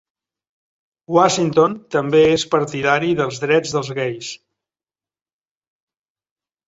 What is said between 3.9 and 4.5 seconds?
gais.